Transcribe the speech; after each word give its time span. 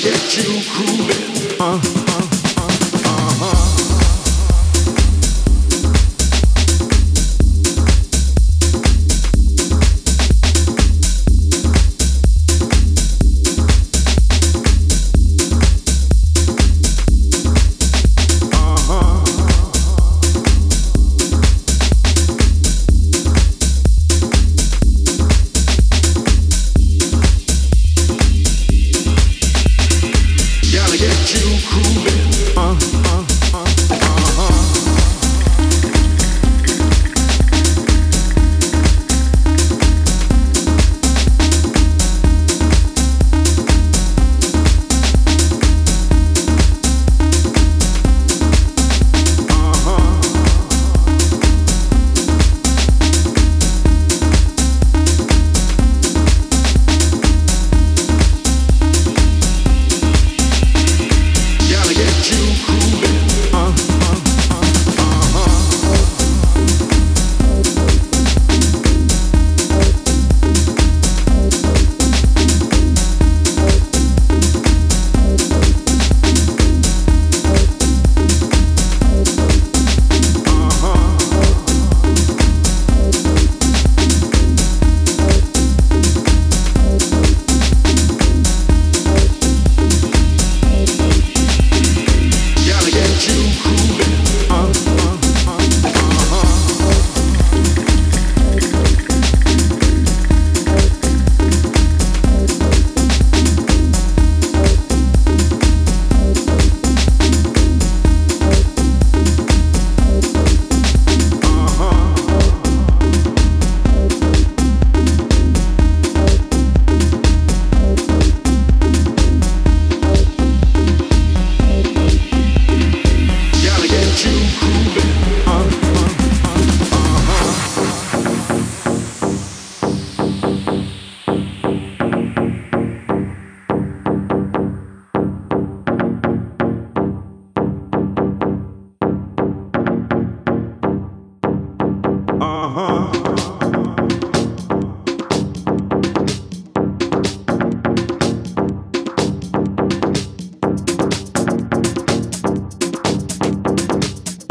get 0.00 0.36
you 0.36 0.62
grooving. 0.70 1.60
Uh. 1.60 1.97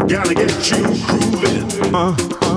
gotta 0.08 0.34
get 0.34 0.70
you 0.70 0.82
grooving. 0.82 1.94
Uh. 1.94 2.47